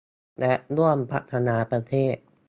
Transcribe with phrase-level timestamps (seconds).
[0.39, 2.15] และร่วมพัฒนาประเทศ